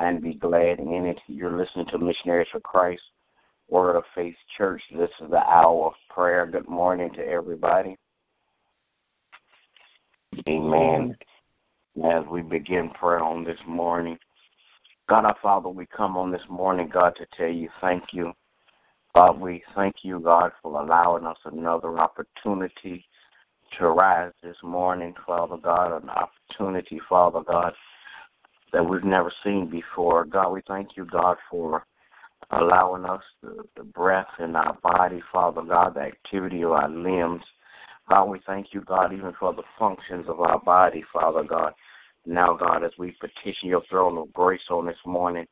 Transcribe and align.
And 0.00 0.22
be 0.22 0.32
glad 0.32 0.78
in 0.78 1.04
it. 1.04 1.20
You're 1.26 1.58
listening 1.58 1.84
to 1.88 1.98
Missionaries 1.98 2.48
for 2.50 2.60
Christ, 2.60 3.02
Word 3.68 3.96
of 3.96 4.04
Faith 4.14 4.34
Church. 4.56 4.80
This 4.96 5.10
is 5.20 5.28
the 5.28 5.46
hour 5.46 5.88
of 5.88 5.92
prayer. 6.08 6.46
Good 6.46 6.70
morning 6.70 7.12
to 7.12 7.20
everybody. 7.20 7.98
Amen. 10.48 11.14
As 12.02 12.24
we 12.30 12.40
begin 12.40 12.88
prayer 12.88 13.20
on 13.20 13.44
this 13.44 13.58
morning, 13.66 14.18
God 15.06 15.26
our 15.26 15.36
Father, 15.42 15.68
we 15.68 15.84
come 15.84 16.16
on 16.16 16.32
this 16.32 16.48
morning, 16.48 16.88
God, 16.88 17.14
to 17.16 17.26
tell 17.36 17.50
you 17.50 17.68
thank 17.82 18.14
you. 18.14 18.32
God, 19.14 19.38
we 19.38 19.62
thank 19.74 19.96
you, 20.02 20.18
God, 20.18 20.52
for 20.62 20.80
allowing 20.80 21.26
us 21.26 21.38
another 21.44 21.98
opportunity 21.98 23.04
to 23.76 23.88
rise 23.88 24.32
this 24.42 24.56
morning, 24.62 25.14
Father 25.26 25.58
God, 25.58 26.02
an 26.02 26.08
opportunity, 26.08 27.02
Father 27.06 27.42
God, 27.42 27.74
that 28.72 28.88
we've 28.88 29.04
never 29.04 29.32
seen 29.44 29.68
before. 29.68 30.24
God, 30.24 30.52
we 30.52 30.60
thank 30.66 30.96
you, 30.96 31.04
God, 31.04 31.36
for 31.50 31.84
allowing 32.50 33.04
us 33.04 33.22
the, 33.42 33.64
the 33.76 33.84
breath 33.84 34.28
in 34.38 34.56
our 34.56 34.76
body, 34.82 35.22
Father 35.32 35.62
God, 35.62 35.94
the 35.94 36.00
activity 36.00 36.62
of 36.62 36.72
our 36.72 36.88
limbs. 36.88 37.42
God, 38.08 38.24
we 38.24 38.40
thank 38.46 38.74
you, 38.74 38.80
God, 38.80 39.12
even 39.12 39.32
for 39.38 39.52
the 39.52 39.62
functions 39.78 40.26
of 40.28 40.40
our 40.40 40.58
body, 40.58 41.04
Father 41.12 41.44
God. 41.44 41.72
Now, 42.26 42.54
God, 42.54 42.84
as 42.84 42.92
we 42.98 43.12
petition 43.12 43.68
your 43.68 43.82
throne 43.88 44.18
of 44.18 44.32
grace 44.32 44.64
on 44.70 44.86
this 44.86 44.98
morning, 45.06 45.46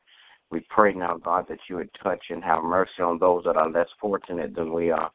we 0.51 0.61
pray 0.69 0.93
now, 0.93 1.17
God, 1.17 1.45
that 1.47 1.59
you 1.67 1.77
would 1.77 1.93
touch 1.93 2.25
and 2.29 2.43
have 2.43 2.63
mercy 2.63 3.01
on 3.01 3.19
those 3.19 3.43
that 3.45 3.55
are 3.55 3.69
less 3.69 3.89
fortunate 3.99 4.55
than 4.55 4.73
we 4.73 4.91
are. 4.91 5.11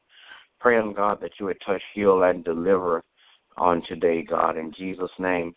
Praying, 0.60 0.88
oh 0.88 0.92
God, 0.92 1.20
that 1.20 1.32
you 1.38 1.46
would 1.46 1.60
touch, 1.60 1.82
heal, 1.92 2.22
and 2.22 2.44
deliver 2.44 3.02
on 3.56 3.82
today, 3.82 4.22
God, 4.22 4.56
in 4.56 4.72
Jesus' 4.72 5.10
name. 5.18 5.54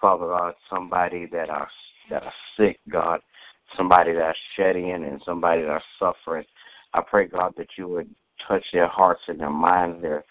Father 0.00 0.26
God, 0.26 0.54
somebody 0.68 1.26
that 1.26 1.50
are 1.50 1.68
that 2.10 2.24
are 2.24 2.32
sick, 2.56 2.80
God, 2.88 3.20
somebody 3.76 4.12
that's 4.12 4.38
shedding 4.56 4.90
and 4.90 5.20
somebody 5.24 5.62
that's 5.62 5.84
suffering. 5.98 6.44
I 6.92 7.02
pray, 7.02 7.26
God, 7.26 7.54
that 7.56 7.68
you 7.76 7.88
would 7.88 8.10
touch 8.46 8.64
their 8.72 8.88
hearts 8.88 9.22
and 9.28 9.38
their 9.38 9.50
minds, 9.50 10.02
their 10.02 10.24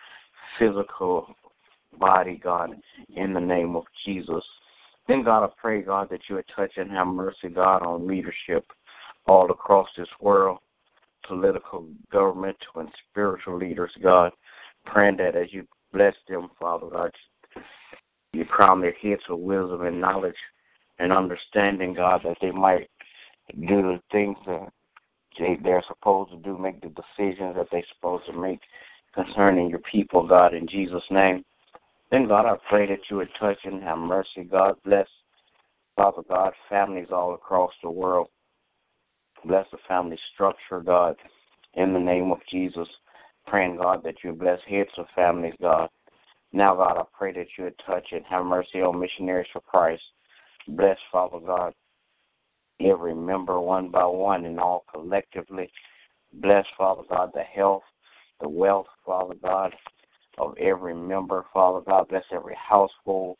physical 0.57 1.33
body, 1.97 2.39
God, 2.43 2.75
in 3.15 3.33
the 3.33 3.39
name 3.39 3.75
of 3.75 3.85
Jesus. 4.05 4.43
Then, 5.07 5.23
God, 5.23 5.43
I 5.43 5.49
pray, 5.57 5.81
God, 5.81 6.09
that 6.09 6.21
you 6.27 6.35
would 6.35 6.47
touch 6.53 6.73
and 6.77 6.91
have 6.91 7.07
mercy, 7.07 7.49
God, 7.49 7.83
on 7.83 8.07
leadership 8.07 8.65
all 9.25 9.49
across 9.49 9.87
this 9.95 10.09
world 10.19 10.59
political, 11.23 11.85
governmental, 12.11 12.77
and 12.77 12.89
spiritual 13.09 13.57
leaders, 13.57 13.91
God. 14.01 14.31
Praying 14.85 15.17
that 15.17 15.35
as 15.35 15.53
you 15.53 15.67
bless 15.93 16.15
them, 16.27 16.49
Father 16.59 16.87
God, 16.91 17.11
you 18.33 18.45
crown 18.45 18.81
their 18.81 18.91
heads 18.93 19.23
with 19.29 19.39
wisdom 19.39 19.85
and 19.85 19.99
knowledge 19.99 20.35
and 20.99 21.11
understanding, 21.11 21.93
God, 21.93 22.21
that 22.23 22.37
they 22.41 22.51
might 22.51 22.89
do 23.67 23.81
the 23.81 24.01
things 24.11 24.37
that 24.45 24.71
they, 25.37 25.57
they're 25.63 25.83
supposed 25.87 26.31
to 26.31 26.37
do, 26.37 26.57
make 26.57 26.81
the 26.81 26.89
decisions 26.89 27.55
that 27.55 27.67
they're 27.71 27.83
supposed 27.95 28.25
to 28.27 28.33
make 28.33 28.59
concerning 29.13 29.69
your 29.69 29.79
people, 29.79 30.27
God, 30.27 30.53
in 30.53 30.67
Jesus' 30.67 31.03
name. 31.09 31.43
Then, 32.11 32.27
God, 32.27 32.45
I 32.45 32.57
pray 32.69 32.87
that 32.87 33.09
you 33.09 33.17
would 33.17 33.29
touch 33.39 33.59
and 33.63 33.81
have 33.83 33.97
mercy. 33.97 34.43
God, 34.43 34.75
bless, 34.83 35.07
Father 35.95 36.23
God, 36.27 36.53
families 36.67 37.07
all 37.11 37.33
across 37.33 37.71
the 37.83 37.89
world. 37.89 38.27
Bless 39.45 39.67
the 39.71 39.77
family 39.87 40.17
structure, 40.33 40.81
God, 40.81 41.15
in 41.75 41.93
the 41.93 41.99
name 41.99 42.31
of 42.31 42.39
Jesus. 42.49 42.89
Praying, 43.47 43.77
God, 43.77 44.03
that 44.03 44.23
you 44.23 44.33
bless 44.33 44.59
heads 44.67 44.91
of 44.97 45.05
families, 45.15 45.53
God. 45.61 45.89
Now, 46.51 46.75
God, 46.75 46.97
I 46.97 47.03
pray 47.17 47.31
that 47.33 47.47
you 47.57 47.65
would 47.65 47.79
touch 47.85 48.07
and 48.11 48.25
have 48.25 48.45
mercy 48.45 48.81
on 48.81 48.99
missionaries 48.99 49.47
for 49.53 49.61
Christ. 49.61 50.03
Bless, 50.67 50.97
Father 51.11 51.39
God, 51.39 51.73
every 52.79 53.13
member 53.13 53.59
one 53.59 53.89
by 53.89 54.05
one 54.05 54.45
and 54.45 54.59
all 54.59 54.85
collectively. 54.91 55.69
Bless, 56.33 56.65
Father 56.77 57.03
God, 57.09 57.31
the 57.33 57.43
health, 57.43 57.83
the 58.41 58.49
wealth, 58.49 58.87
Father 59.05 59.35
God, 59.41 59.75
of 60.37 60.55
every 60.57 60.95
member, 60.95 61.45
Father 61.53 61.81
God. 61.81 62.07
Bless 62.09 62.25
every 62.31 62.55
household 62.55 63.37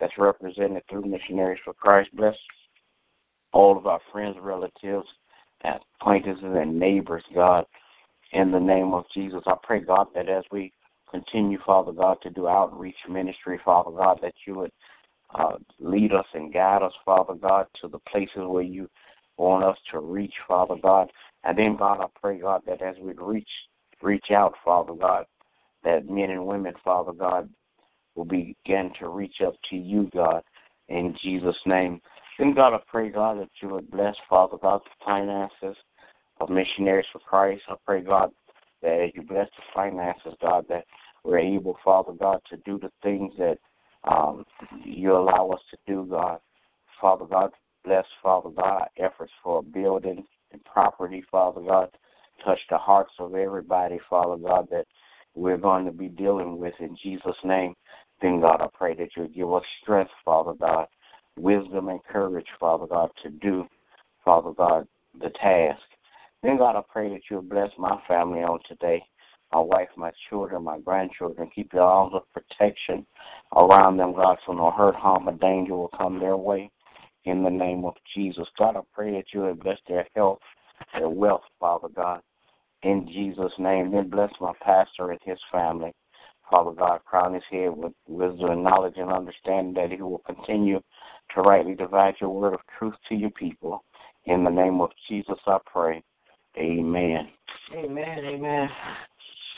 that's 0.00 0.16
represented 0.18 0.82
through 0.88 1.04
missionaries 1.04 1.60
for 1.64 1.74
Christ. 1.74 2.10
Bless 2.14 2.36
all 3.52 3.76
of 3.76 3.86
our 3.86 4.00
friends, 4.12 4.36
relatives, 4.40 5.08
acquaintances 5.64 6.44
and 6.44 6.78
neighbors, 6.78 7.24
God, 7.34 7.66
in 8.32 8.50
the 8.50 8.60
name 8.60 8.92
of 8.94 9.04
Jesus. 9.12 9.42
I 9.46 9.54
pray, 9.62 9.80
God, 9.80 10.08
that 10.14 10.28
as 10.28 10.44
we 10.52 10.72
continue, 11.10 11.58
Father 11.64 11.92
God, 11.92 12.18
to 12.22 12.30
do 12.30 12.48
outreach 12.48 12.96
ministry, 13.08 13.60
Father 13.64 13.90
God, 13.90 14.18
that 14.22 14.34
you 14.46 14.54
would 14.56 14.72
uh, 15.34 15.56
lead 15.78 16.12
us 16.12 16.26
and 16.34 16.52
guide 16.52 16.82
us, 16.82 16.94
Father 17.04 17.34
God, 17.34 17.66
to 17.80 17.88
the 17.88 17.98
places 18.00 18.42
where 18.46 18.62
you 18.62 18.88
want 19.36 19.64
us 19.64 19.78
to 19.90 20.00
reach, 20.00 20.34
Father 20.46 20.76
God. 20.82 21.10
And 21.44 21.56
then, 21.56 21.76
God, 21.76 22.00
I 22.00 22.06
pray, 22.20 22.38
God, 22.38 22.62
that 22.66 22.82
as 22.82 22.96
we 23.00 23.12
reach 23.14 23.48
reach 24.00 24.30
out, 24.30 24.54
Father 24.64 24.94
God, 24.94 25.26
that 25.84 26.08
men 26.08 26.30
and 26.30 26.46
women, 26.46 26.74
Father 26.84 27.12
God, 27.12 27.48
will 28.14 28.24
begin 28.24 28.92
to 28.98 29.08
reach 29.08 29.40
up 29.40 29.54
to 29.70 29.76
you, 29.76 30.10
God, 30.14 30.42
in 30.88 31.16
Jesus' 31.20 31.60
name. 31.66 32.00
Then, 32.38 32.54
God, 32.54 32.74
I 32.74 32.80
pray, 32.86 33.10
God, 33.10 33.40
that 33.40 33.50
you 33.60 33.68
would 33.70 33.90
bless, 33.90 34.16
Father 34.28 34.56
God, 34.60 34.80
the 34.84 35.04
finances 35.04 35.76
of 36.40 36.50
missionaries 36.50 37.06
for 37.12 37.18
Christ. 37.20 37.62
I 37.68 37.74
pray, 37.84 38.00
God, 38.02 38.30
that 38.82 39.00
as 39.00 39.10
you 39.14 39.22
bless 39.22 39.48
the 39.56 39.62
finances, 39.74 40.34
God, 40.40 40.66
that 40.68 40.84
we're 41.24 41.38
able, 41.38 41.78
Father 41.84 42.12
God, 42.12 42.40
to 42.50 42.56
do 42.58 42.78
the 42.78 42.90
things 43.02 43.32
that 43.38 43.58
um, 44.04 44.44
you 44.84 45.12
allow 45.12 45.50
us 45.50 45.60
to 45.70 45.78
do, 45.86 46.06
God. 46.08 46.40
Father 47.00 47.26
God, 47.26 47.52
bless, 47.84 48.06
Father 48.22 48.50
God, 48.50 48.88
efforts 48.96 49.32
for 49.42 49.62
building 49.62 50.24
and 50.52 50.64
property, 50.64 51.24
Father 51.30 51.60
God. 51.60 51.90
Touch 52.44 52.60
the 52.70 52.78
hearts 52.78 53.12
of 53.18 53.34
everybody, 53.34 53.98
Father 54.08 54.36
God, 54.36 54.68
that 54.70 54.86
we're 55.34 55.56
going 55.56 55.84
to 55.84 55.92
be 55.92 56.08
dealing 56.08 56.58
with 56.58 56.74
in 56.80 56.96
Jesus' 56.96 57.36
name. 57.44 57.74
Then, 58.20 58.40
God, 58.40 58.60
I 58.60 58.66
pray 58.72 58.94
that 58.94 59.16
you 59.16 59.28
give 59.28 59.52
us 59.52 59.64
strength, 59.82 60.10
Father 60.24 60.54
God, 60.54 60.86
wisdom 61.36 61.88
and 61.88 62.02
courage, 62.04 62.48
Father 62.58 62.86
God, 62.86 63.10
to 63.22 63.30
do, 63.30 63.66
Father 64.24 64.50
God, 64.52 64.86
the 65.20 65.30
task. 65.30 65.82
Then, 66.42 66.58
God, 66.58 66.76
I 66.76 66.82
pray 66.88 67.08
that 67.10 67.22
you'll 67.28 67.42
bless 67.42 67.70
my 67.78 68.00
family 68.06 68.42
on 68.42 68.60
today, 68.66 69.02
my 69.52 69.60
wife, 69.60 69.88
my 69.96 70.12
children, 70.28 70.62
my 70.62 70.78
grandchildren. 70.78 71.50
Keep 71.52 71.72
your 71.72 71.82
arms 71.82 72.14
of 72.14 72.22
protection 72.32 73.04
around 73.56 73.96
them, 73.96 74.14
God, 74.14 74.38
so 74.46 74.52
no 74.52 74.70
hurt, 74.70 74.94
harm, 74.94 75.28
or 75.28 75.32
danger 75.32 75.74
will 75.74 75.88
come 75.88 76.20
their 76.20 76.36
way. 76.36 76.70
In 77.24 77.42
the 77.42 77.50
name 77.50 77.84
of 77.84 77.94
Jesus. 78.14 78.48
God, 78.56 78.76
I 78.76 78.80
pray 78.94 79.10
that 79.12 79.34
you 79.34 79.40
will 79.40 79.54
bless 79.54 79.78
their 79.88 80.06
health, 80.14 80.38
their 80.94 81.08
wealth, 81.08 81.42
Father 81.58 81.88
God. 81.88 82.22
In 82.82 83.06
Jesus' 83.08 83.52
name. 83.58 83.90
Then 83.90 84.08
bless 84.08 84.32
my 84.40 84.52
pastor 84.62 85.10
and 85.10 85.20
his 85.24 85.40
family. 85.50 85.92
Father 86.48 86.70
God, 86.70 87.04
crown 87.04 87.34
his 87.34 87.42
head 87.50 87.76
with 87.76 87.92
wisdom 88.06 88.50
and 88.50 88.64
knowledge 88.64 88.94
and 88.96 89.12
understanding 89.12 89.74
that 89.74 89.90
he 89.90 90.00
will 90.00 90.22
continue 90.24 90.80
to 91.34 91.40
rightly 91.42 91.74
divide 91.74 92.14
your 92.20 92.30
word 92.30 92.54
of 92.54 92.60
truth 92.78 92.94
to 93.08 93.14
your 93.14 93.30
people. 93.30 93.84
In 94.24 94.44
the 94.44 94.50
name 94.50 94.80
of 94.80 94.90
Jesus, 95.08 95.38
I 95.46 95.58
pray. 95.66 96.02
Amen. 96.58 97.28
Amen. 97.72 98.18
Amen. 98.24 98.70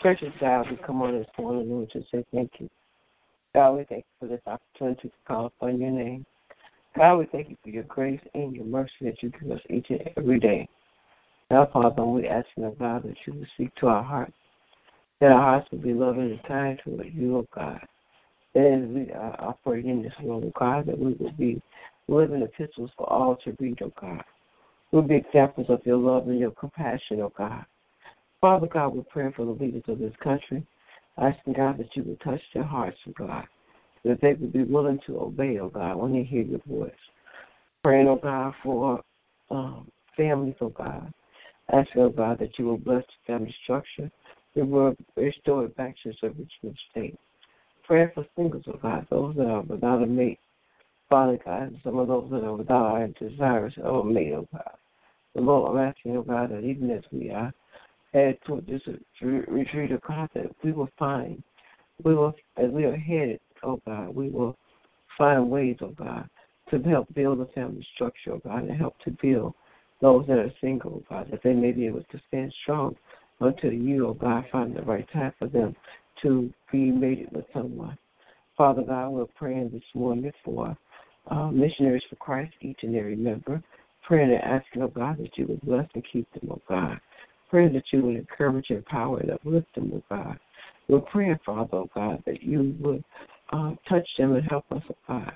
Gracious 0.02 0.32
God, 0.40 0.70
we 0.70 0.76
come 0.76 1.02
on 1.02 1.18
this 1.18 1.26
morning, 1.38 1.70
Lord, 1.70 1.90
to 1.90 2.02
say 2.10 2.24
thank 2.32 2.52
you. 2.58 2.68
God, 3.54 3.72
we 3.72 3.84
thank 3.84 4.04
you 4.04 4.28
for 4.28 4.34
this 4.34 4.42
opportunity 4.46 5.08
to 5.08 5.14
call 5.26 5.46
upon 5.46 5.80
your 5.80 5.90
name. 5.90 6.24
God, 6.96 7.16
we 7.16 7.26
thank 7.26 7.50
you 7.50 7.56
for 7.62 7.70
your 7.70 7.82
grace 7.84 8.20
and 8.34 8.54
your 8.54 8.64
mercy 8.64 8.92
that 9.02 9.22
you 9.22 9.30
give 9.30 9.50
us 9.50 9.60
each 9.70 9.90
and 9.90 10.08
every 10.16 10.38
day. 10.38 10.68
Now, 11.50 11.66
Father, 11.72 12.04
we 12.04 12.28
ask 12.28 12.46
you, 12.56 12.74
God, 12.78 13.02
that 13.04 13.16
you 13.26 13.34
will 13.34 13.46
speak 13.54 13.74
to 13.76 13.88
our 13.88 14.02
hearts 14.02 14.32
that 15.20 15.32
our 15.32 15.40
hearts 15.40 15.70
will 15.70 15.78
be 15.78 15.92
loving 15.92 16.30
and 16.30 16.42
kind 16.44 16.80
toward 16.82 17.12
you, 17.14 17.36
oh 17.38 17.46
God. 17.54 17.80
That 18.54 18.66
as 18.66 18.88
we 18.88 19.12
are 19.12 19.36
operating 19.38 19.90
in 19.90 20.02
this 20.02 20.14
world, 20.22 20.50
God, 20.58 20.86
that 20.86 20.98
we 20.98 21.12
will 21.14 21.32
be 21.32 21.62
living 22.08 22.42
epistles 22.42 22.90
for 22.96 23.10
all 23.10 23.36
to 23.36 23.54
read, 23.60 23.80
oh 23.82 23.92
God. 24.00 24.24
We'll 24.92 25.02
be 25.02 25.16
examples 25.16 25.66
of 25.68 25.84
your 25.86 25.96
love 25.96 26.28
and 26.28 26.38
your 26.38 26.50
compassion, 26.50 27.20
oh 27.20 27.32
God. 27.36 27.64
Father 28.40 28.66
God, 28.66 28.94
we're 28.94 29.02
praying 29.02 29.32
for 29.32 29.44
the 29.44 29.52
leaders 29.52 29.84
of 29.86 29.98
this 29.98 30.14
country, 30.22 30.66
asking 31.18 31.52
God 31.52 31.78
that 31.78 31.94
you 31.94 32.02
would 32.04 32.20
touch 32.20 32.40
their 32.54 32.64
hearts, 32.64 32.98
oh 33.08 33.12
God, 33.16 33.46
that 34.04 34.20
they 34.20 34.34
would 34.34 34.52
be 34.52 34.64
willing 34.64 34.98
to 35.06 35.20
obey, 35.20 35.58
oh 35.58 35.68
God, 35.68 35.96
when 35.96 36.12
they 36.12 36.22
hear 36.22 36.42
your 36.42 36.60
voice. 36.66 36.90
Praying, 37.84 38.08
oh 38.08 38.16
God, 38.16 38.54
for 38.62 39.02
um, 39.50 39.90
families, 40.16 40.56
oh 40.60 40.70
God. 40.70 41.12
Ask, 41.72 41.90
oh 41.96 42.08
God, 42.08 42.38
that 42.40 42.58
you 42.58 42.64
will 42.64 42.78
bless 42.78 43.04
the 43.04 43.32
family 43.32 43.54
structure. 43.62 44.10
You 44.54 44.64
will 44.64 44.96
restore 45.16 45.66
it 45.66 45.76
back 45.76 45.94
to 46.02 46.08
its 46.08 46.22
original 46.22 46.74
state. 46.90 47.18
Prayer 47.84 48.10
for 48.14 48.26
singles, 48.36 48.64
oh 48.66 48.78
God, 48.82 49.06
those 49.10 49.36
that 49.36 49.46
are 49.46 49.62
without 49.62 50.02
a 50.02 50.06
mate. 50.06 50.40
Father 51.10 51.40
God, 51.44 51.76
some 51.82 51.98
of 51.98 52.06
those 52.06 52.30
that 52.30 52.44
are 52.44 52.54
without 52.54 53.02
a 53.02 53.08
desirous 53.08 53.74
of 53.78 54.06
a 54.06 54.32
oh 54.32 54.48
God. 54.52 54.76
The 55.34 55.40
Lord, 55.40 55.70
I'm 55.70 55.88
asking, 55.88 56.16
oh 56.16 56.22
God, 56.22 56.50
that 56.50 56.62
even 56.62 56.88
as 56.92 57.02
we 57.10 57.30
are 57.30 57.52
head 58.14 58.38
toward 58.44 58.66
this 58.68 58.82
retreat, 59.20 59.90
of 59.90 60.00
God, 60.02 60.30
that 60.34 60.54
we 60.62 60.70
will 60.70 60.88
find, 60.96 61.42
we 62.04 62.14
will, 62.14 62.34
as 62.56 62.70
we 62.70 62.84
are 62.84 62.96
headed, 62.96 63.40
oh 63.64 63.80
God, 63.84 64.14
we 64.14 64.28
will 64.28 64.56
find 65.18 65.50
ways, 65.50 65.78
oh 65.80 65.88
God, 65.88 66.30
to 66.70 66.78
help 66.78 67.12
build 67.12 67.40
a 67.40 67.46
family 67.46 67.84
structure, 67.94 68.34
oh 68.34 68.40
God, 68.44 68.62
and 68.62 68.78
help 68.78 68.96
to 69.00 69.10
build 69.10 69.54
those 70.00 70.28
that 70.28 70.38
are 70.38 70.52
single, 70.60 71.02
oh 71.02 71.04
God, 71.10 71.28
that 71.32 71.42
they 71.42 71.54
may 71.54 71.72
be 71.72 71.88
able 71.88 72.04
to 72.04 72.20
stand 72.28 72.54
strong 72.62 72.94
until 73.40 73.72
you, 73.72 74.06
oh 74.06 74.14
God, 74.14 74.44
find 74.52 74.76
the 74.76 74.82
right 74.82 75.08
time 75.12 75.32
for 75.40 75.48
them 75.48 75.74
to 76.22 76.52
be 76.70 76.92
mated 76.92 77.32
with 77.32 77.46
someone. 77.52 77.98
Father 78.56 78.82
God, 78.82 79.08
we're 79.10 79.26
praying 79.26 79.70
this 79.70 79.82
morning 79.94 80.30
for 80.44 80.76
uh, 81.30 81.50
missionaries 81.50 82.04
for 82.10 82.16
Christ, 82.16 82.52
each 82.60 82.82
and 82.82 82.96
every 82.96 83.16
member, 83.16 83.62
praying 84.02 84.32
and 84.32 84.42
asking, 84.42 84.82
oh 84.82 84.88
God, 84.88 85.18
that 85.18 85.36
you 85.38 85.46
would 85.46 85.60
bless 85.62 85.88
and 85.94 86.04
keep 86.04 86.30
them, 86.32 86.48
oh 86.50 86.60
God. 86.68 87.00
Praying 87.48 87.72
that 87.72 87.92
you 87.92 88.02
would 88.02 88.16
encourage, 88.16 88.70
and 88.70 88.78
empower, 88.78 89.20
and 89.20 89.30
uplift 89.30 89.74
them, 89.74 89.92
oh 89.94 90.02
God. 90.08 90.38
We're 90.88 91.00
praying, 91.00 91.38
Father, 91.44 91.78
oh 91.78 91.90
God, 91.94 92.22
that 92.26 92.42
you 92.42 92.76
would 92.80 93.04
uh, 93.52 93.72
touch 93.88 94.08
them 94.18 94.34
and 94.34 94.46
help 94.48 94.70
us, 94.72 94.82
oh 94.90 94.96
God, 95.08 95.32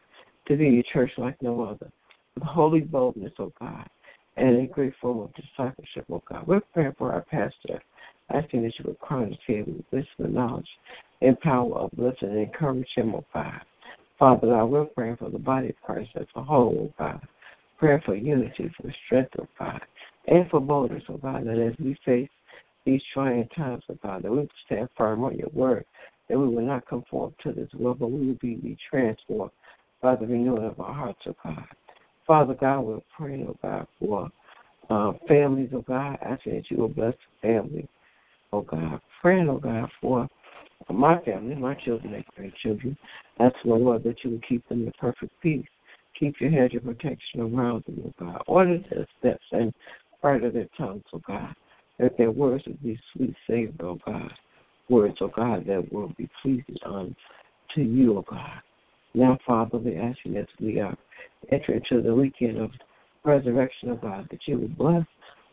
to 0.47 0.57
be 0.57 0.81
a 0.81 0.83
church 0.83 1.13
like 1.17 1.41
no 1.43 1.63
other, 1.63 1.91
with 2.35 2.45
holy 2.45 2.81
boldness, 2.81 3.33
oh 3.39 3.53
God, 3.61 3.89
and 4.37 4.57
a 4.57 4.67
great 4.67 4.95
form 5.01 5.21
of 5.21 5.35
discipleship, 5.35 6.05
oh 6.11 6.23
God. 6.29 6.47
We're 6.47 6.61
praying 6.61 6.95
for 6.99 7.13
our 7.13 7.23
pastor, 7.23 7.81
asking 8.31 8.63
that 8.65 8.79
you 8.79 8.85
would 8.87 8.99
crown 9.01 9.29
his 9.29 9.39
head 9.47 9.67
with 9.67 9.85
wisdom 9.93 10.27
and 10.27 10.35
knowledge, 10.35 10.69
empower, 11.21 11.85
uplift, 11.85 12.23
and 12.23 12.37
encourage 12.37 12.89
him, 12.95 13.15
oh 13.15 13.25
God. 13.33 13.61
Father 14.19 14.47
God, 14.47 14.67
we're 14.67 14.85
praying 14.85 15.17
for 15.17 15.31
the 15.31 15.39
body 15.39 15.71
of 15.71 15.81
Christ 15.83 16.11
as 16.15 16.27
a 16.37 16.43
whole, 16.43 16.91
oh 16.91 16.95
God. 16.99 17.21
Prayer 17.79 18.01
for 18.05 18.15
unity, 18.15 18.71
for 18.77 18.93
strength, 19.07 19.33
oh 19.41 19.49
God, 19.59 19.81
and 20.29 20.49
for 20.51 20.61
boldness, 20.61 21.03
oh 21.09 21.17
God, 21.17 21.47
that 21.47 21.59
as 21.59 21.75
we 21.79 21.99
face 22.05 22.31
these 22.85 23.03
trying 23.13 23.49
times, 23.49 23.83
oh 23.91 23.99
God, 24.03 24.23
that 24.23 24.31
we 24.31 24.39
will 24.39 24.49
stand 24.67 24.89
firm 24.97 25.25
on 25.25 25.37
your 25.37 25.51
word, 25.53 25.85
that 26.29 26.39
we 26.39 26.49
will 26.49 26.65
not 26.65 26.87
conform 26.87 27.35
to 27.43 27.53
this 27.53 27.73
world, 27.75 27.99
but 27.99 28.11
we 28.11 28.29
will 28.29 28.35
be, 28.35 28.55
be 28.55 28.77
transformed 28.91 29.51
by 30.01 30.15
the 30.15 30.27
renewing 30.27 30.65
of 30.65 30.79
our 30.79 30.95
hearts, 30.95 31.23
oh 31.27 31.35
God. 31.43 31.65
Father 32.27 32.55
God, 32.55 32.81
we're 32.81 33.01
praying, 33.17 33.47
oh 33.49 33.57
God, 33.63 33.87
for 33.99 34.31
uh, 34.91 35.13
families, 35.27 35.71
oh 35.75 35.83
God, 35.83 36.19
I 36.23 36.25
asking 36.25 36.55
that 36.57 36.71
you 36.71 36.77
will 36.77 36.89
bless 36.89 37.15
the 37.15 37.49
family, 37.49 37.89
oh 38.53 38.63
God. 38.63 39.01
Praying, 39.21 39.49
oh 39.49 39.59
God, 39.59 39.91
for 40.01 40.29
my 40.93 41.19
family, 41.21 41.55
my 41.55 41.75
children 41.75 42.15
and 42.15 42.25
grandchildren. 42.37 42.97
That's 43.39 43.57
the 43.65 43.75
Lord 43.75 44.05
that 44.05 44.23
you 44.25 44.31
will 44.31 44.41
keep 44.41 44.69
them 44.69 44.87
in 44.87 44.93
perfect 44.99 45.33
peace. 45.41 45.67
Keep 46.19 46.41
your 46.41 46.51
hedge 46.51 46.75
of 46.75 46.85
protection 46.85 47.41
around 47.41 47.85
them, 47.85 48.03
oh 48.07 48.13
God. 48.19 48.43
Order 48.47 48.79
their 48.91 49.07
steps 49.19 49.45
and 49.53 49.73
bridle 50.23 50.51
their 50.51 50.69
tongues, 50.77 51.03
oh 51.13 51.21
God. 51.27 51.55
That 51.99 52.17
their 52.19 52.31
words 52.31 52.65
will 52.67 52.79
be 52.83 52.99
sweet 53.13 53.35
savor, 53.47 53.73
oh 53.81 53.99
God. 54.07 54.33
Words, 54.89 55.19
oh 55.21 55.29
God, 55.29 55.67
that 55.67 55.93
will 55.93 56.13
be 56.17 56.29
pleasing 56.43 56.77
unto 56.85 57.15
you, 57.77 58.19
oh 58.19 58.25
God. 58.29 58.61
Now, 59.15 59.39
Father, 59.47 59.79
we 59.79 59.97
ask 59.97 60.19
you 60.25 60.37
as 60.37 60.47
we 60.61 60.81
are 60.81 60.97
entering 61.51 61.81
into 61.81 62.03
the 62.03 62.15
weekend 62.15 62.59
of 62.59 62.71
resurrection, 63.25 63.91
of 63.91 64.01
God, 64.01 64.29
that 64.31 64.47
you 64.47 64.59
would 64.59 64.77
bless 64.77 65.07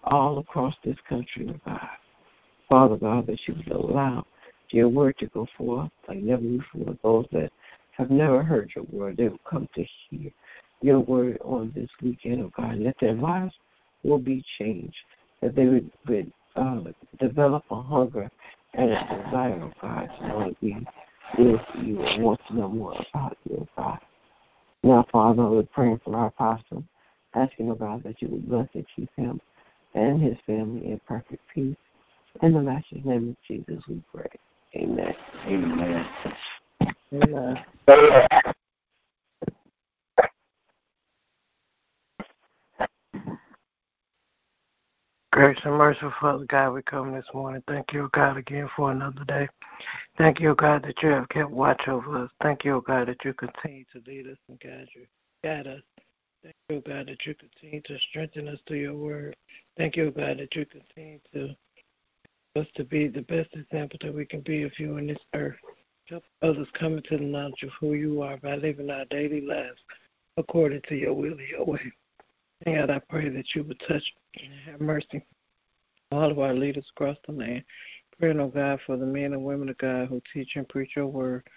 all 0.04 0.40
across 0.40 0.76
this 0.84 0.98
country, 1.08 1.48
oh 1.50 1.60
God. 1.66 1.88
Father 2.70 2.98
God, 2.98 3.28
that 3.28 3.40
you 3.48 3.56
would 3.56 3.72
allow 3.72 4.26
your 4.72 4.90
word 4.90 5.18
to 5.20 5.28
go 5.28 5.48
forth 5.58 5.90
like 6.08 6.20
never 6.20 6.42
before. 6.42 6.98
Those 7.04 7.26
that 7.32 7.52
have 7.98 8.10
never 8.10 8.44
heard 8.44 8.72
your 8.76 8.86
word, 8.92 9.18
they 9.18 9.28
will 9.28 9.40
come 9.50 9.68
to 9.76 9.86
hear 10.10 10.32
your 10.82 11.00
word 11.00 11.38
on 11.44 11.72
this 11.76 11.90
weekend, 12.02 12.42
oh 12.42 12.52
God, 12.56 12.84
that 12.86 12.96
their 13.00 13.14
lives 13.14 13.54
will 14.04 14.18
be 14.18 14.44
changed, 14.58 14.98
that 15.42 15.56
they 15.56 15.66
would, 15.66 15.92
would 16.08 16.32
uh, 16.56 16.80
develop 17.20 17.64
a 17.70 17.82
hunger 17.82 18.30
and 18.74 18.92
a 18.92 19.24
desire, 19.26 19.62
oh 19.62 19.72
God, 19.82 20.10
to 20.18 20.28
know 20.28 20.50
to 20.50 20.56
be 20.62 20.76
with 21.38 21.62
you 21.84 22.02
and 22.02 22.24
want 22.24 22.40
to 22.48 22.56
know 22.56 22.70
more 22.70 22.94
about 23.14 23.38
you, 23.50 23.58
oh 23.62 23.68
God. 23.78 24.00
Now, 24.84 25.06
Father, 25.12 25.44
we're 25.44 25.64
praying 25.64 26.02
for 26.04 26.16
our 26.16 26.28
apostle, 26.28 26.84
asking, 27.36 27.70
oh 27.70 27.76
God, 27.76 28.04
that 28.04 28.22
you 28.22 28.30
would 28.30 28.50
bless 28.50 28.68
and 28.74 28.86
keep 28.96 29.10
him 29.16 29.40
and 29.94 30.22
his 30.22 30.38
family 30.46 30.88
in 30.88 31.00
perfect 31.08 31.42
peace. 31.54 31.76
In 32.42 32.54
the 32.54 32.62
master's 32.62 33.06
name 33.06 33.30
of 33.30 33.36
Jesus, 33.48 33.84
we 33.88 34.02
pray. 34.14 34.30
Amen. 34.76 35.14
Amen. 35.48 36.08
Amen. 37.14 37.66
Gracious 45.34 45.64
and 45.66 45.76
merciful 45.76 46.14
Father 46.20 46.46
God, 46.46 46.72
we 46.72 46.82
come 46.84 47.14
this 47.14 47.26
morning. 47.34 47.64
Thank 47.68 47.94
you, 47.94 48.10
God, 48.14 48.38
again 48.38 48.70
for 48.76 48.92
another 48.92 49.24
day. 49.26 49.48
Thank 50.18 50.40
you, 50.40 50.56
God, 50.56 50.84
that 50.84 51.02
you 51.02 51.10
have 51.10 51.30
kept 51.30 51.50
watch 51.50 51.88
over 51.88 52.24
us. 52.24 52.30
Thank 52.42 52.66
you, 52.66 52.84
God, 52.86 53.08
that 53.08 53.24
you 53.24 53.34
continue 53.34 53.86
to 53.94 54.02
lead 54.06 54.28
us 54.28 54.38
and 54.50 54.60
guide 54.60 54.90
you, 54.94 55.06
guide 55.44 55.68
us. 55.68 55.82
Thank 56.44 56.56
you, 56.70 56.82
God, 56.86 57.08
that 57.08 57.26
you 57.26 57.36
continue 57.36 57.82
to 57.82 57.98
strengthen 58.10 58.48
us 58.48 58.60
through 58.68 58.80
your 58.80 58.96
word. 58.96 59.36
Thank 59.78 59.96
you, 59.96 60.12
God, 60.12 60.40
that 60.40 60.56
you 60.56 60.66
continue 60.66 61.20
to 61.34 61.56
us 62.58 62.68
to 62.76 62.84
be 62.84 63.08
the 63.08 63.22
best 63.22 63.50
example 63.54 63.98
that 64.02 64.14
we 64.14 64.26
can 64.26 64.42
be 64.42 64.64
of 64.64 64.78
you 64.78 64.98
on 64.98 65.08
this 65.08 65.18
earth. 65.34 65.56
Help 66.06 66.24
others 66.42 66.68
come 66.78 66.98
into 66.98 67.18
the 67.18 67.24
knowledge 67.24 67.64
of 67.64 67.70
who 67.80 67.94
you 67.94 68.22
are 68.22 68.38
by 68.38 68.56
living 68.56 68.90
our 68.90 69.06
daily 69.06 69.42
lives 69.42 69.80
according 70.38 70.82
to 70.90 70.96
your 70.96 71.14
will 71.14 71.32
and 71.32 71.48
your 71.50 71.66
way. 71.66 71.80
And 72.66 72.76
God, 72.76 72.90
I 72.90 73.00
pray 73.10 73.30
that 73.30 73.56
you 73.56 73.64
would 73.64 73.82
touch 73.88 74.04
and 74.42 74.54
have 74.66 74.82
mercy 74.82 75.26
on 76.12 76.24
all 76.24 76.32
of 76.32 76.40
our 76.40 76.54
leaders 76.54 76.86
across 76.96 77.18
the 77.26 77.32
land. 77.32 77.64
Praying, 78.20 78.40
oh 78.40 78.50
God, 78.50 78.80
for 78.86 78.98
the 78.98 79.06
men 79.06 79.34
and 79.34 79.44
women 79.44 79.70
of 79.70 79.78
God 79.78 80.10
who 80.10 80.22
teach 80.34 80.52
and 80.56 80.68
preach 80.68 80.92
your 80.96 81.08
word. 81.08 81.48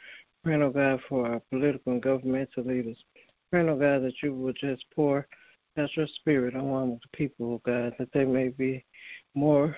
Praying, 0.45 0.63
oh 0.63 0.71
God, 0.71 1.01
for 1.09 1.27
our 1.27 1.41
political 1.51 1.93
and 1.93 2.03
governmental 2.03 2.65
leaders. 2.65 3.03
Praying, 3.51 3.69
oh 3.69 3.77
God, 3.77 4.03
that 4.05 4.23
you 4.23 4.33
will 4.33 4.53
just 4.53 4.85
pour 4.95 5.27
out 5.77 5.97
your 5.97 6.07
spirit 6.07 6.55
on 6.55 7.01
the 7.03 7.17
people, 7.17 7.55
oh 7.55 7.63
God, 7.67 7.95
that 7.99 8.13
they 8.13 8.25
may 8.25 8.49
be 8.49 8.85
more 9.35 9.77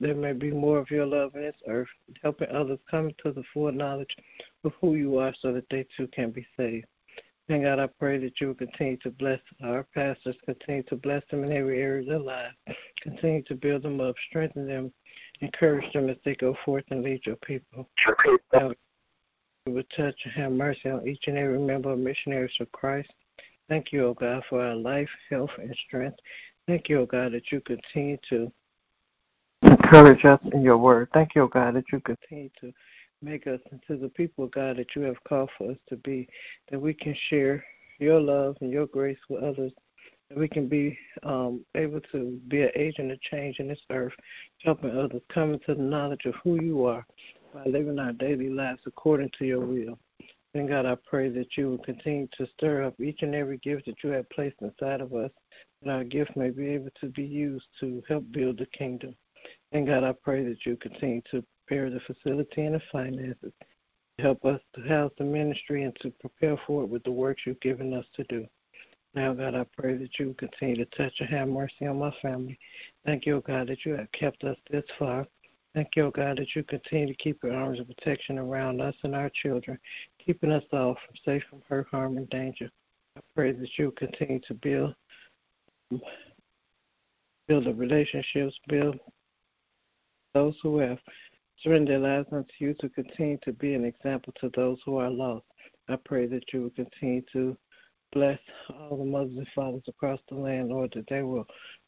there 0.00 0.14
may 0.14 0.32
be 0.32 0.50
more 0.50 0.78
of 0.78 0.90
your 0.90 1.06
love 1.06 1.34
in 1.34 1.42
this 1.42 1.56
earth, 1.66 1.88
helping 2.22 2.50
others 2.50 2.78
come 2.90 3.10
to 3.22 3.32
the 3.32 3.42
full 3.52 3.72
knowledge 3.72 4.14
of 4.64 4.72
who 4.80 4.94
you 4.94 5.18
are 5.18 5.34
so 5.40 5.52
that 5.52 5.68
they 5.70 5.86
too 5.96 6.06
can 6.08 6.30
be 6.30 6.46
saved. 6.56 6.86
And 7.50 7.64
God, 7.64 7.78
I 7.78 7.86
pray 7.86 8.18
that 8.18 8.40
you 8.40 8.48
will 8.48 8.54
continue 8.54 8.98
to 8.98 9.10
bless 9.10 9.40
our 9.64 9.86
pastors, 9.94 10.36
continue 10.44 10.82
to 10.84 10.96
bless 10.96 11.22
them 11.30 11.44
in 11.44 11.52
every 11.52 11.80
area 11.80 12.02
of 12.02 12.06
their 12.08 12.18
life, 12.18 12.52
continue 13.00 13.42
to 13.44 13.54
build 13.54 13.82
them 13.82 14.00
up, 14.00 14.14
strengthen 14.28 14.66
them, 14.66 14.92
encourage 15.40 15.90
them 15.94 16.10
as 16.10 16.18
they 16.24 16.34
go 16.34 16.54
forth 16.64 16.84
and 16.90 17.02
lead 17.02 17.24
your 17.24 17.36
people. 17.36 17.88
God, 18.52 18.76
you 19.66 19.72
will 19.72 19.82
touch 19.96 20.14
and 20.24 20.32
have 20.34 20.52
mercy 20.52 20.90
on 20.90 21.08
each 21.08 21.24
and 21.26 21.38
every 21.38 21.58
member 21.58 21.90
of 21.90 21.98
Missionaries 21.98 22.52
of 22.60 22.70
Christ. 22.72 23.12
Thank 23.68 23.92
you, 23.92 24.06
O 24.06 24.14
God, 24.14 24.42
for 24.48 24.62
our 24.62 24.74
life, 24.74 25.10
health, 25.30 25.50
and 25.58 25.74
strength. 25.86 26.18
Thank 26.66 26.88
you, 26.88 27.00
O 27.00 27.06
God, 27.06 27.32
that 27.32 27.50
you 27.50 27.60
continue 27.60 28.18
to 28.28 28.52
encourage 29.70 30.24
us 30.24 30.40
in 30.52 30.62
your 30.62 30.78
word. 30.78 31.08
Thank 31.12 31.34
you, 31.34 31.48
God, 31.52 31.74
that 31.74 31.84
you 31.92 32.00
continue 32.00 32.50
to 32.60 32.72
make 33.22 33.46
us 33.46 33.60
into 33.72 34.00
the 34.00 34.08
people, 34.08 34.46
God, 34.46 34.76
that 34.76 34.94
you 34.94 35.02
have 35.02 35.22
called 35.24 35.50
for 35.58 35.70
us 35.70 35.76
to 35.88 35.96
be, 35.96 36.28
that 36.70 36.80
we 36.80 36.94
can 36.94 37.14
share 37.28 37.64
your 37.98 38.20
love 38.20 38.56
and 38.60 38.70
your 38.70 38.86
grace 38.86 39.18
with 39.28 39.42
others, 39.42 39.72
that 40.28 40.38
we 40.38 40.48
can 40.48 40.68
be 40.68 40.96
um, 41.24 41.64
able 41.74 42.00
to 42.12 42.40
be 42.48 42.62
an 42.62 42.70
agent 42.76 43.10
of 43.10 43.20
change 43.22 43.58
in 43.58 43.68
this 43.68 43.80
earth, 43.90 44.12
helping 44.62 44.96
others 44.96 45.22
come 45.28 45.54
into 45.54 45.74
the 45.74 45.82
knowledge 45.82 46.24
of 46.26 46.34
who 46.44 46.62
you 46.62 46.84
are 46.84 47.04
by 47.52 47.64
living 47.64 47.98
our 47.98 48.12
daily 48.12 48.48
lives 48.48 48.82
according 48.86 49.30
to 49.38 49.44
your 49.44 49.60
will. 49.60 49.98
And 50.54 50.68
God, 50.68 50.86
I 50.86 50.96
pray 51.08 51.28
that 51.30 51.56
you 51.56 51.70
will 51.70 51.78
continue 51.78 52.28
to 52.38 52.46
stir 52.46 52.84
up 52.84 53.00
each 53.00 53.22
and 53.22 53.34
every 53.34 53.58
gift 53.58 53.86
that 53.86 54.02
you 54.02 54.10
have 54.10 54.28
placed 54.30 54.56
inside 54.60 55.00
of 55.00 55.14
us, 55.14 55.30
that 55.82 55.92
our 55.92 56.04
gift 56.04 56.36
may 56.36 56.50
be 56.50 56.68
able 56.68 56.90
to 57.00 57.08
be 57.08 57.24
used 57.24 57.66
to 57.80 58.02
help 58.08 58.30
build 58.32 58.58
the 58.58 58.66
kingdom. 58.66 59.14
And 59.72 59.86
God, 59.86 60.04
I 60.04 60.12
pray 60.12 60.44
that 60.44 60.64
you 60.64 60.76
continue 60.76 61.22
to 61.30 61.44
prepare 61.66 61.90
the 61.90 62.00
facility 62.00 62.62
and 62.62 62.74
the 62.74 62.82
finances 62.90 63.52
help 64.18 64.44
us 64.44 64.60
to 64.74 64.82
house 64.82 65.12
the 65.18 65.24
ministry 65.24 65.84
and 65.84 65.96
to 66.00 66.10
prepare 66.20 66.56
for 66.66 66.82
it 66.82 66.88
with 66.88 67.04
the 67.04 67.12
works 67.12 67.42
you've 67.46 67.60
given 67.60 67.94
us 67.94 68.04
to 68.14 68.24
do. 68.24 68.46
Now, 69.14 69.32
God, 69.32 69.54
I 69.54 69.64
pray 69.76 69.96
that 69.96 70.18
you 70.18 70.34
continue 70.38 70.76
to 70.76 70.84
touch 70.86 71.12
and 71.20 71.28
have 71.30 71.48
mercy 71.48 71.86
on 71.86 71.98
my 71.98 72.12
family. 72.20 72.58
Thank 73.06 73.26
you, 73.26 73.42
God, 73.46 73.68
that 73.68 73.84
you 73.84 73.92
have 73.94 74.10
kept 74.12 74.44
us 74.44 74.56
this 74.70 74.84
far. 74.98 75.26
Thank 75.74 75.90
you, 75.96 76.10
God, 76.14 76.38
that 76.38 76.54
you 76.54 76.62
continue 76.64 77.06
to 77.06 77.14
keep 77.14 77.42
your 77.42 77.54
arms 77.54 77.80
of 77.80 77.86
protection 77.86 78.38
around 78.38 78.80
us 78.80 78.94
and 79.04 79.14
our 79.14 79.30
children, 79.30 79.78
keeping 80.24 80.50
us 80.50 80.64
all 80.72 80.94
from 80.94 81.16
safe 81.24 81.42
from 81.48 81.62
hurt, 81.68 81.86
harm, 81.90 82.16
and 82.16 82.28
danger. 82.30 82.70
I 83.16 83.20
pray 83.34 83.52
that 83.52 83.78
you 83.78 83.92
continue 83.92 84.40
to 84.40 84.54
build 84.54 84.94
build 87.46 87.64
the 87.64 87.74
relationships, 87.74 88.58
build 88.68 88.98
those 90.34 90.56
who 90.62 90.78
have 90.78 90.98
surrendered 91.62 92.02
their 92.02 92.16
lives 92.16 92.28
unto 92.32 92.52
you 92.58 92.74
to 92.80 92.88
continue 92.88 93.38
to 93.42 93.52
be 93.52 93.74
an 93.74 93.84
example 93.84 94.32
to 94.40 94.50
those 94.54 94.78
who 94.84 94.96
are 94.98 95.10
lost. 95.10 95.44
I 95.88 95.96
pray 95.96 96.26
that 96.26 96.52
you 96.52 96.62
will 96.62 96.70
continue 96.70 97.22
to 97.32 97.56
bless 98.12 98.38
all 98.70 98.96
the 98.96 99.04
mothers 99.04 99.36
and 99.36 99.48
fathers 99.54 99.82
across 99.88 100.20
the 100.28 100.36
land, 100.36 100.68
Lord, 100.68 100.92
that 100.94 101.08
they 101.08 101.22
will 101.22 101.46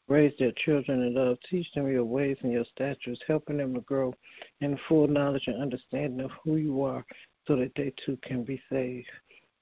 raise 0.09 0.33
their 0.39 0.53
children 0.53 1.03
in 1.03 1.15
love, 1.15 1.39
teach 1.49 1.71
them 1.73 1.91
your 1.91 2.05
ways 2.05 2.37
and 2.43 2.53
your 2.53 2.65
statutes, 2.65 3.23
helping 3.27 3.59
them 3.59 3.75
to 3.75 3.81
grow 3.83 4.15
in 4.61 4.79
full 4.89 5.07
knowledge 5.07 5.47
and 5.47 5.63
understanding 5.63 6.21
of 6.21 6.33
who 6.43 6.57
you 6.57 6.83
are 6.83 7.05
so 7.47 7.57
that 7.57 7.73
they 7.77 7.93
too 8.05 8.19
can 8.23 8.43
be 8.43 8.61
saved. 8.71 9.09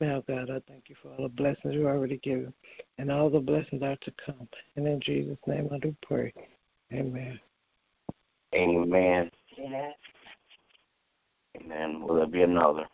Now, 0.00 0.22
God, 0.28 0.50
I 0.50 0.60
thank 0.68 0.88
you 0.88 0.96
for 1.02 1.10
all 1.10 1.24
the 1.24 1.28
blessings 1.28 1.74
you 1.74 1.86
already 1.86 2.18
given, 2.18 2.54
and 2.98 3.10
all 3.10 3.28
the 3.28 3.40
blessings 3.40 3.82
are 3.82 3.96
to 3.96 4.12
come. 4.24 4.48
And 4.76 4.86
in 4.86 5.00
Jesus' 5.00 5.38
name 5.46 5.68
I 5.72 5.78
do 5.78 5.94
pray. 6.02 6.32
Amen. 6.92 7.38
Amen. 8.54 9.30
Amen. 9.58 9.92
Amen. 11.56 12.02
Will 12.02 12.16
there 12.16 12.26
be 12.26 12.42
another? 12.42 12.86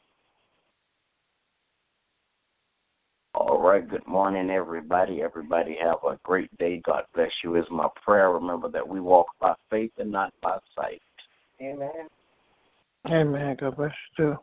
All 3.34 3.61
right. 3.61 3.87
Good 3.88 4.06
morning, 4.06 4.50
everybody. 4.50 5.23
Everybody 5.23 5.76
have 5.80 5.99
a 6.08 6.18
great 6.23 6.56
day. 6.58 6.80
God 6.84 7.04
bless 7.14 7.32
you 7.42 7.56
is 7.56 7.66
my 7.70 7.88
prayer. 8.04 8.30
Remember 8.30 8.68
that 8.68 8.87
we 8.87 9.00
walk 9.00 9.26
by 9.40 9.54
faith 9.70 9.92
and 9.99 10.11
not 10.11 10.32
by 10.40 10.58
sight. 10.75 11.02
Amen. 11.61 12.08
Amen. 13.08 13.56
God 13.61 13.76
bless 13.76 13.92
you 14.18 14.25
too. 14.25 14.37